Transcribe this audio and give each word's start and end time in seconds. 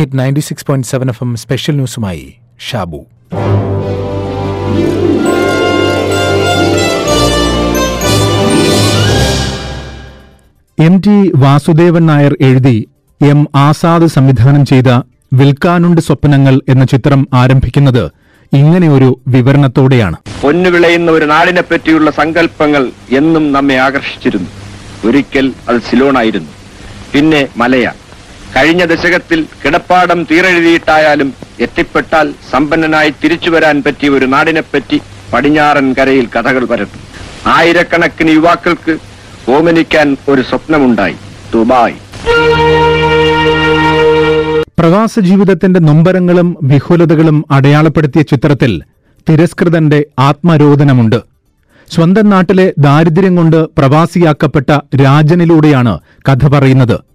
Hit 0.00 0.18
ninety 0.18 0.40
six 0.40 0.66
point 0.66 0.86
seven 0.86 1.08
F 1.08 1.22
M 1.22 1.36
special 1.36 1.74
ന്യൂസുമായി 1.74 2.34
Shabu. 2.70 3.00
M 10.78 11.02
T 11.06 11.32
Vasudevan 11.36 12.06
Nair 12.06 12.36
എഴുതി 12.40 12.88
M 13.20 13.48
Azad 13.54 14.06
സംവിധാനം 14.06 14.66
ചെയ്ത 14.66 14.88
വിൽക്കാനുണ്ട് 15.32 16.00
സ്വപ്നങ്ങൾ 16.00 16.60
എന്ന 16.68 16.84
ചിത്രം 16.84 17.28
ആരംഭിക്കുന്നത് 17.32 18.04
ഇങ്ങനെ 18.52 18.88
ഒരു 18.88 19.20
വിവരണത്തോടെയാണ്. 19.28 20.16
പൊന്നുവിളയുന്ന 20.42 21.10
ഒരു 21.10 21.24
നാടിനെ 21.24 21.60
പറ്റിയുള്ള 21.60 22.10
സങ്കല്പങ്ങൾ 22.10 22.90
എന്നും 23.10 23.52
നമ്മെ 23.52 23.74
ആകർഷിച്ചിരുന്നു. 23.74 24.50
ഒരിക്കൽ 25.08 25.52
അത് 25.68 25.80
സിലോണായിരുന്നു. 25.90 26.48
പിന്നെ 27.14 27.48
മലയ. 27.56 27.88
കഴിഞ്ഞ 28.56 28.84
ദശകത്തിൽ 28.84 29.46
കിടപ്പാടം 29.64 30.26
തീരെഴുതിയിട്ടായാലും 30.30 31.34
എത്തിപ്പെട്ടാൽ 31.60 32.34
സമ്പന്നനായി 32.50 33.10
തിരിച്ചു 33.24 33.50
വരാൻ 33.50 33.82
പറ്റിയ 33.82 34.08
ഒരു 34.08 34.24
നാടിനെപ്പറ്റി 34.24 35.00
പടിഞ്ഞാറൻ 35.32 35.92
കരയിൽ 35.92 36.26
കഥകൾ 36.26 36.64
പരത്തും 36.64 37.00
ആയിരക്കണക്കിന് 37.46 38.30
യുവാക്കൾക്ക് 38.30 38.98
ഓമനിക്കാൻ 39.50 40.16
ഒരു 40.28 40.42
സ്വപ്നമുണ്ടായി. 40.42 41.14
ദുബായ്. 41.54 41.94
പ്രവാസ 44.78 45.20
ജീവിതത്തിന്റെ 45.20 45.80
നൊമ്പരങ്ങളും 45.80 46.56
വിഹുലതകളും 46.62 47.44
അടയാളപ്പെടുത്തിയ 47.50 48.22
ചിത്രത്തിൽ 48.22 48.82
തിരസ്കൃതന്റെ 49.28 50.04
ആത്മരോധനമുണ്ട് 50.18 51.16
സ്വന്തം 51.90 52.30
നാട്ടിലെ 52.30 52.72
ദാരിദ്ര്യം 52.78 53.36
കൊണ്ട് 53.36 53.56
പ്രവാസിയാക്കപ്പെട്ട 53.56 54.78
രാജനിലൂടെയാണ് 55.04 55.98
കഥ 56.28 56.48
പറയുന്നത്. 56.48 57.09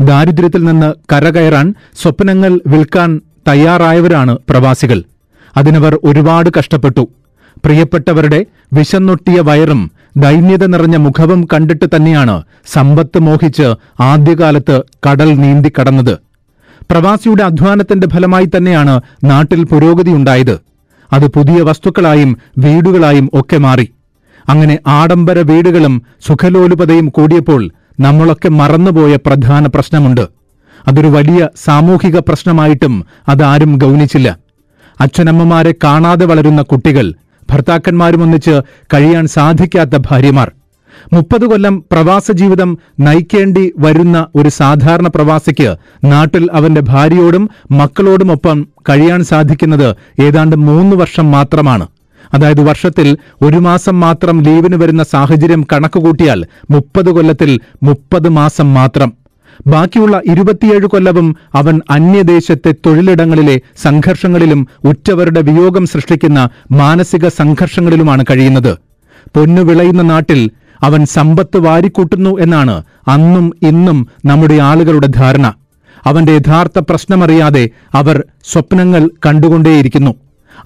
ദാരിദ്ര്യത്തിൽ 0.00 0.64
നിന്ന് 0.64 0.94
കരകയറാൻ 1.12 1.74
സ്വപ്നങ്ങൾ 2.02 2.60
വിൽക്കാൻ 2.66 3.20
തയ്യാറായവരാണ് 3.48 4.38
പ്രവാസികൾ. 4.50 5.02
അതിനവർ 5.56 5.98
ഒരുപാട് 6.04 6.50
കഷ്ടപ്പെട്ടു. 6.58 7.08
പ്രിയപ്പെട്ടവരുടെ 7.64 8.46
വിശന്നൊട്ടിയ 8.72 9.40
വയറും 9.40 9.90
ദൈന്യത 10.16 10.66
നിറഞ്ഞ 10.66 10.96
മുഖവും 10.96 11.48
കണ്ടിട്ട് 11.52 11.84
തന്നെയാണ് 11.96 12.42
സമ്പത്ത് 12.66 13.18
മോഹിച്ച് 13.18 13.74
ആദ്യകാലത്ത് 14.00 14.82
കടൽ 15.08 15.34
നീന്തിക്കടന്നത് 15.34 16.18
പ്രവാസിയുടെ 16.90 17.44
അധ്വാനത്തിന്റെ 17.44 18.06
ഫലമായി 18.06 18.46
തന്നെയാണ് 18.46 19.00
നാട്ടിൽ 19.24 19.64
പുരോഗതിയുണ്ടായത് 19.64 20.58
അത് 21.12 21.26
പുതിയ 21.26 21.62
വസ്തുക്കളായും 21.62 22.36
വീടുകളായും 22.58 23.30
ഒക്കെ 23.32 23.56
മാറി. 23.56 23.92
അങ്ങനെ 24.48 24.78
ആഡംബര 24.86 25.38
വീടുകളും 25.38 26.02
സുഖലോലുപതയും 26.26 27.08
കൂടിയപ്പോൾ 27.08 27.70
നമ്മളൊക്കെ 28.00 28.48
മറന്നുപോയ 28.48 29.16
പ്രധാന 29.16 29.66
പ്രശ്നമുണ്ട്. 29.66 30.28
അതൊരു 30.88 31.06
വലിയ 31.06 31.48
സാമൂഹിക 31.64 32.18
പ്രശ്നമായിട്ടും 32.18 33.04
അതാരും 33.28 33.76
ഗൗനിച്ചില്ല. 33.76 34.36
അച്ഛനമ്മമാരെ 35.00 35.74
കാണാതെ 35.84 36.26
വളരുന്ന 36.26 36.62
കുട്ടികൾ 36.62 37.14
ഭർത്താക്കന്മാരും 37.50 38.22
ഒന്നിച്ച് 38.22 38.60
കഴിയാൻ 38.94 39.26
സാധിക്കാത്ത 39.26 39.96
ഭാര്യമാർ. 40.10 40.52
മുപ്പത് 41.12 41.44
കൊല്ലം 41.46 41.84
പ്രവാസ 41.92 42.32
ജീവിതം 42.32 42.78
നയിക്കേണ്ടി 43.00 43.72
വരുന്ന 43.78 44.26
ഒരു 44.34 44.48
സാധാരണ 44.48 45.06
പ്രവാസിക്ക് 45.06 45.76
നാട്ടിൽ 46.04 46.48
അവന്റെ 46.52 46.80
ഭാര്യയോടും 46.80 47.50
മക്കളോടുമൊപ്പം 47.70 48.68
കഴിയാൻ 48.88 49.24
സാധിക്കുന്നത് 49.24 49.96
ഏതാണ്ട് 50.22 50.56
മൂന്ന് 50.56 50.96
വർഷം 50.96 51.30
മാത്രമാണ്. 51.30 51.86
അതായത് 52.34 52.60
വർഷത്തിൽ 52.60 53.08
ഒരു 53.42 53.56
മാസം 53.56 54.00
മാത്രം 54.00 54.42
ലീവിന് 54.42 54.76
വരുന്ന 54.76 55.02
സാഹചര്യം 55.02 55.66
കണക്കുകൂട്ടിയാൽ 55.72 56.46
മുപ്പത് 56.70 57.10
കൊല്ലത്തിൽ 57.10 57.60
മുപ്പത് 57.82 58.28
മാസം 58.28 58.74
മാത്രം. 58.74 59.12
ബാക്കിയുള്ള 59.66 60.20
ഇരുപത്തിയേഴ് 60.30 60.86
കൊല്ലവും 60.86 61.36
അവൻ 61.54 61.80
അന്യദേശത്തെ 61.90 62.74
തൊഴിലിടങ്ങളിലെ 62.86 63.60
സംഘർഷങ്ങളിലും 63.82 64.66
ഉറ്റവരുടെ 64.84 65.40
വിയോഗം 65.40 65.86
സൃഷ്ടിക്കുന്ന 65.86 66.50
മാനസിക 66.70 67.28
സംഘർഷങ്ങളിലുമാണ് 67.28 68.24
കഴിയുന്നത്. 68.30 68.78
പൊന്നു 69.36 69.62
വിളയുന്ന 69.62 70.02
നാട്ടിൽ 70.02 70.50
അവൻ 70.82 71.06
സമ്പത്ത് 71.06 71.58
വാരിക്കൂട്ടുന്നു 71.58 72.38
എന്നാണ് 72.40 72.82
അന്നും 73.08 73.52
ഇന്നും 73.62 74.08
നമ്മുടെ 74.24 74.54
ആളുകളുടെ 74.54 75.06
ധാരണ. 75.06 75.54
അവന്റെ 76.06 76.32
യഥാർത്ഥ 76.32 76.78
പ്രശ്നമറിയാതെ 76.78 77.70
അവർ 77.94 78.24
സ്വപ്നങ്ങൾ 78.44 79.10
കണ്ടുകൊണ്ടേയിരിക്കുന്നു. 79.26 80.14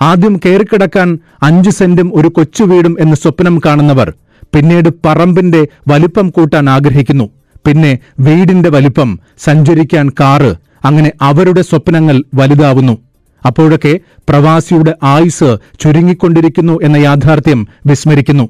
ആദ്യം 0.00 0.40
കയറിക്കിടക്കാൻ 0.46 1.18
അഞ്ചു 1.42 1.70
സെന്റും 1.70 2.12
ഒരു 2.14 2.28
കൊച്ചു 2.28 2.64
വീടും 2.64 2.96
എന്ന് 3.00 3.16
സ്വപ്നം 3.16 3.60
കാണുന്നവർ 3.66 4.12
പിന്നീട് 4.54 4.88
പറമ്പിന്റെ 5.04 5.68
വലിപ്പം 5.88 6.30
കൂട്ടാൻ 6.30 6.70
ആഗ്രഹിക്കുന്നു. 6.70 7.28
പിന്നെ 7.66 7.98
വീടിന്റെ 8.20 8.70
വലിപ്പം 8.70 9.18
സഞ്ചരിക്കാൻ 9.38 10.08
കാറ് 10.20 10.54
അങ്ങനെ 10.84 11.12
അവരുടെ 11.22 11.62
സ്വപ്നങ്ങൾ 11.62 12.22
വലുതാവുന്നു. 12.34 12.98
അപ്പോഴൊക്കെ 13.46 14.00
പ്രവാസിയുടെ 14.28 14.94
ആയുസ് 15.02 15.56
ചുരുങ്ങിക്കൊണ്ടിരിക്കുന്നു 15.80 16.78
എന്ന 16.82 16.96
യാഥാർത്ഥ്യം 16.96 17.66
വിസ്മരിക്കുന്നു. 17.86 18.48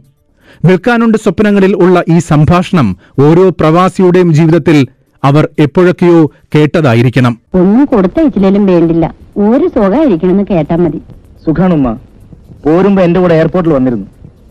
വിൽക്കാനുണ്ട് 0.64 1.18
സ്വപ്നങ്ങളിൽ 1.18 1.76
ഉള്ള 1.76 2.04
ഈ 2.08 2.18
സംഭാഷണം 2.18 2.96
ഓരോ 3.18 3.50
പ്രവാസിയുടെയും 3.50 4.34
ജീവിതത്തിൽ 4.34 4.86
അവർ 5.24 5.48
എപ്പോഴൊക്കെയോ 5.58 6.30
കേട്ടതായിരിക്കണം. 6.54 7.40
ഒന്നും 7.54 7.84
കൊടുത്തയച്ചില്ലേലും 7.84 8.66
വേണ്ടില്ല. 8.66 9.14
ഒരു 9.36 9.68
സുഖമായിരിക്കണമെന്ന് 9.68 10.44
കേട്ടാ 10.50 10.76
മതി. 10.76 11.00
സുഖാണുമ്മ. 11.44 11.88
പോരുമ്പോ 12.64 13.02
എന്റെ 13.02 13.20
കൂടെ 13.20 13.34
എയർപോർട്ടിൽ 13.34 13.72
വന്നിരുന്നു. 13.72 14.06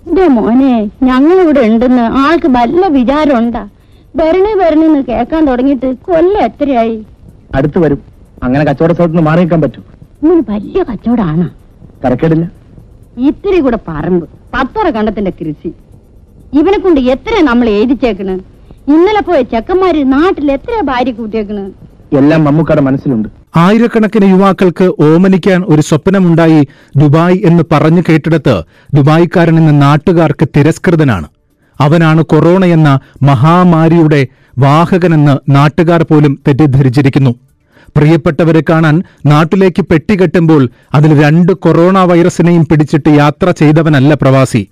എന്റെ 0.07 0.27
മോനെ 0.27 0.89
ഞങ്ങളിവിടെ 1.03 1.59
ഉണ്ടെന്ന് 1.59 2.01
ആൾക്ക് 2.01 2.47
നല്ല 2.47 2.87
വിചാരം 2.87 3.37
ഉണ്ടാ 3.37 3.67
വരണേ 4.15 4.53
വരണേന്ന് 4.53 5.03
കേക്കാൻ 5.09 5.47
തുടങ്ങിയിട്ട് 5.47 5.95
കൊല്ല 6.01 6.37
എത്രയായി? 6.37 7.05
അടുത്ത് 7.55 7.79
വരും. 7.79 7.99
അങ്ങനെ 8.43 8.65
കച്ചവട 8.65 8.91
സ്ഥലത്ത് 8.93 9.13
നിന്ന് 9.13 9.29
മാറി 9.29 9.39
നിൽക്കാൻ 9.39 9.61
പറ്റും. 9.61 9.83
ഇങ്ങനെ 10.23 10.43
വലിയ 10.49 10.83
കച്ചവടാണ്? 10.83 11.45
തരക്കേടില്ല. 12.05 12.45
ഇത്തിരി 13.17 13.59
കൂടെ 13.59 13.79
പറമ്പ് 13.87 14.25
പത്തറ 14.53 14.89
കണ്ടത്തിന്റെ 14.89 15.31
കൃഷി. 15.31 15.71
ഇവനെ 16.53 16.77
കൊണ്ട് 16.79 16.99
എത്ര 17.13 17.41
നമ്മൾ 17.43 17.69
എഴുതിച്ചേക്കണ്? 17.69 18.35
ഇന്നലെ 18.87 19.21
പോയ 19.21 19.41
ചെക്കന്മാര് 19.41 20.11
നാട്ടിൽ 20.13 20.51
എത്ര 20.51 20.81
ഭാര്യ 20.83 21.11
കൂട്ടിയേക്കണ്? 21.11 21.63
എല്ലാം 22.17 22.43
മമ്മൂക്കയുടെ 22.43 22.81
മനസ്സിലുണ്ട്. 22.81 23.29
ആയിരക്കണക്കിന് 23.55 24.29
യുവാക്കൾക്ക് 24.29 24.85
ഓമനിക്കാൻ 25.01 25.63
ഒരു 25.67 25.81
സ്വപ്നമുണ്ടായി 25.81 26.67
ദുബായ് 26.95 27.37
എന്ന് 27.45 27.63
പറഞ്ഞു 27.71 28.01
കേട്ടിടത്ത് 28.09 28.63
ദുബായിക്കാരൻ 28.93 29.57
എന്ന 29.57 29.71
നാട്ടുകാർക്ക് 29.71 30.47
തിരസ്കൃതനാണ്. 30.57 31.27
അവനാണ് 31.81 32.21
കൊറോണ 32.23 32.65
എന്ന 32.65 32.99
മഹാമാരിയുടെ 33.23 34.27
വാഹകനെന്ന് 34.57 35.37
നാട്ടുകാർ 35.49 36.03
പോലും 36.03 36.39
തെറ്റിദ്ധരിച്ചിരിക്കുന്നു. 36.47 37.35
പ്രിയപ്പെട്ടവരെ 37.97 38.63
കാണാൻ 38.69 39.03
നാട്ടിലേക്ക് 39.25 39.81
പെട്ടികെട്ടുമ്പോൾ 39.81 40.69
അതിൽ 40.93 41.23
രണ്ട് 41.23 41.51
കൊറോണ 41.51 41.99
വൈറസിനെയും 41.99 42.65
പിടിച്ചിട്ട് 42.65 43.09
യാത്ര 43.09 43.51
ചെയ്തവനല്ല 43.51 44.13
പ്രവാസി. 44.13 44.67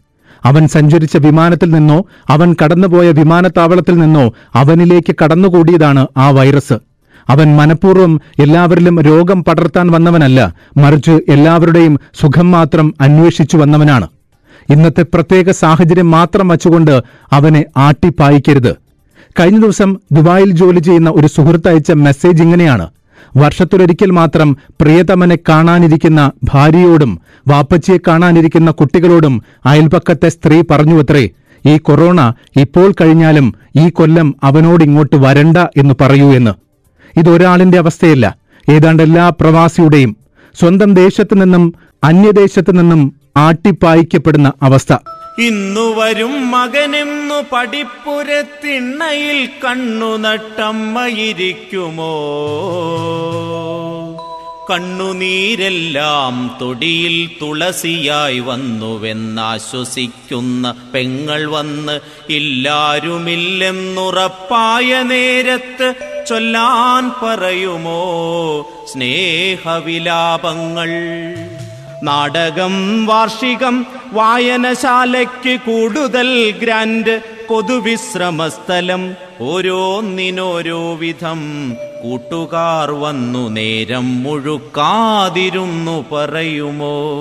അവൻ 0.45 0.67
സഞ്ചരിച്ച 0.67 1.17
വിമാനത്തിൽ 1.17 1.69
നിന്നോ 1.71 2.05
അവൻ 2.29 2.55
കടന്നുപോയ 2.63 3.11
വിമാനത്താവളത്തിൽ 3.11 3.97
നിന്നോ 3.97 4.33
അവനിലേക്ക് 4.55 5.15
കടന്നുകൂടിയതാണ് 5.23 6.07
ആ 6.17 6.29
വൈറസ്. 6.29 6.88
അവൻ 7.29 7.55
മനഃപൂർവം 7.57 8.21
എല്ലാവരിലും 8.39 9.01
രോഗം 9.01 9.43
പടർത്താൻ 9.43 9.87
വന്നവനല്ല 9.91 10.55
മറിച്ച് 10.77 11.11
എല്ലാവരുടെയും 11.29 11.99
സുഖം 12.21 12.51
മാത്രം 12.51 12.93
അന്വേഷിച്ചു 13.01 13.57
വന്നവനാണ്. 13.57 14.07
ഇന്നത്തെ 14.69 15.03
പ്രത്യേക 15.13 15.51
സാഹചര്യം 15.51 16.11
മാത്രം 16.11 16.47
വച്ചുകൊണ്ട് 16.47 17.03
അവനെ 17.31 17.65
ആട്ടിപ്പായിക്കരുത്. 17.77 18.75
കഴിഞ്ഞ 19.39 19.59
ദിവസം 19.59 19.97
ദുബായിൽ 20.11 20.51
ജോലി 20.51 20.79
ചെയ്യുന്ന 20.79 21.09
ഒരു 21.09 21.27
സുഹൃത്ത് 21.27 21.67
അയച്ച 21.67 21.91
മെസ്സേജ് 21.91 22.43
ഇങ്ങനെയാണ്. 22.43 22.87
വർഷത്തിലൊരിക്കൽ 23.37 24.11
മാത്രം 24.11 24.57
പ്രിയതമനെ 24.81 25.37
കാണാനിരിക്കുന്ന 25.49 26.31
ഭാര്യയോടും 26.43 27.19
വാപ്പച്ചിയെ 27.47 27.97
കാണാനിരിക്കുന്ന 27.97 28.71
കുട്ടികളോടും 28.71 29.43
അയൽപക്കത്തെ 29.65 30.29
സ്ത്രീ 30.29 30.63
പറഞ്ഞുവത്രേ 30.71 31.29
ഈ 31.65 31.77
കൊറോണ 31.77 32.33
ഇപ്പോൾ 32.57 32.93
കഴിഞ്ഞാലും 33.01 33.53
ഈ 33.79 33.89
കൊല്ലം 33.89 34.35
അവനോട് 34.43 34.83
ഇങ്ങോട്ട് 34.83 35.15
വരണ്ട 35.15 35.57
എന്ന് 35.77 35.93
പറയൂ 36.01 36.31
എന്ന്. 36.33 36.68
ഇതൊരാളിന്റെ 37.17 37.77
അവസ്ഥയല്ല. 37.77 38.37
ഏതാണ്ട് 38.69 39.03
എല്ലാ 39.03 39.29
പ്രവാസിയുടെയും 39.29 40.17
സ്വന്തം 40.59 40.93
ദേശത്തു 40.93 41.35
നിന്നും 41.35 41.73
അന്യദേശത്തു 42.03 42.71
നിന്നും 42.71 43.19
ആട്ടിപ്പായിക്കപ്പെടുന്ന 43.37 44.53
അവസ്ഥ. 44.61 44.93
ഇന്നു 45.39 45.81
വരും 45.81 46.51
മകനെന്നു 46.51 47.43
പടിപ്പുരത്തിണ്ണയിൽ 47.51 49.49
കണ്ണു 49.65 50.17
നട്ടമ്മയിരിക്കുമോ? 50.17 52.15
കണ്ണുനീരെല്ലാം 54.71 56.57
തൊടിയിൽ 56.61 57.29
തുളസിയായി 57.41 58.39
വന്നുവെന്നാശ്വസിക്കുന്ന 58.39 60.75
പെങ്ങൾ 60.93 61.45
വന്ന് 61.45 61.99
ഇല്ലാരുമില്ലെന്നുറപ്പായ 62.29 65.03
നേരത്ത് 65.03 66.18
ചൊല്ലാൻ 66.29 67.11
പറയുമോ? 67.23 68.01
സ്നേഹവിലാപങ്ങൾ. 68.93 70.89
നാടകം 72.03 73.05
വാർഷികം 73.05 73.85
വായനശാലയ്ക്ക് 74.13 75.59
കൂടുതൽ 75.59 76.53
ഗ്രാൻഡ് 76.63 77.21
പൊതുവിശ്രമസ്ഥലം 77.49 79.13
ഓരോന്നിനോരോ 79.41 80.95
വിധം 80.95 81.73
കൂട്ടുകാർ 82.03 82.91
വന്നു 82.91 83.49
നേരം 83.49 84.23
മുഴുക്കാതിരുന്നു 84.23 86.05
പറയുമോ? 86.11 87.13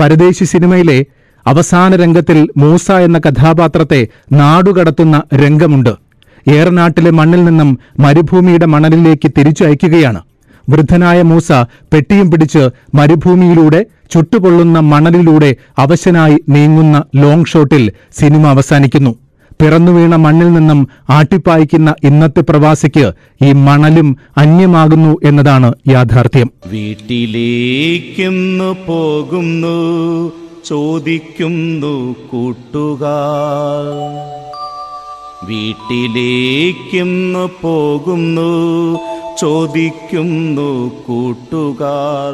പരദേശി 0.00 0.44
സിനിമയിലെ 0.44 1.04
അവസാന 1.46 1.96
രംഗത്തിൽ 1.96 2.48
മൂസ 2.56 2.90
എന്ന 2.90 3.18
കഥാപാത്രത്തെ 3.18 4.08
നാടുകടത്തുന്ന 4.32 5.22
രംഗമുണ്ട്. 5.34 6.01
ഏറനാട്ടിലെ 6.48 7.10
മണ്ണിൽ 7.10 7.44
നിന്നും 7.44 7.78
മരുഭൂമിയുടെ 7.98 8.66
മണലിലേക്ക് 8.66 9.30
തിരിച്ചയക്കുകയാണ്. 9.38 10.22
വൃദ്ധനായ 10.68 11.22
മൂസ 11.22 11.52
പെട്ടിയും 11.92 12.30
പിടിച്ച് 12.30 12.70
മരുഭൂമിയിലൂടെ 12.94 13.86
ചുട്ടുപൊള്ളുന്ന 14.10 14.80
മണലിലൂടെ 14.80 15.56
അവശനായി 15.78 16.38
നീങ്ങുന്ന 16.48 17.02
ലോങ് 17.16 17.44
ഷോട്ടിൽ 17.44 17.92
സിനിമ 18.18 18.46
അവസാനിക്കുന്നു. 18.46 19.14
പിറന്നുവീണ 19.60 20.16
മണ്ണിൽ 20.16 20.52
നിന്നും 20.52 20.88
ആട്ടിപ്പായിക്കുന്ന 21.10 21.94
ഇന്നത്തെ 22.04 22.40
പ്രവാസിക്ക് 22.40 23.12
ഈ 23.42 23.52
മണലും 23.52 24.16
അന്യമാകുന്നു 24.38 25.16
എന്നതാണ് 25.24 25.72
യാഥാർത്ഥ്യം. 25.88 26.50
വീട്ടിലേക്കെന്ന് 26.66 28.74
പോകുന്നു 28.86 30.32
ചോദിക്കുന്നു 30.66 32.16
കൂട്ടുകാർ. 32.30 33.82
വീട്ടിലേക്കിന്ന് 35.48 37.44
പോകുന്നു 37.62 38.50
ചോദിക്കുന്നു 39.42 40.70
കൂട്ടുകാർ. 41.06 42.32